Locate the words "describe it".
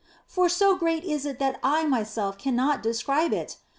2.81-3.57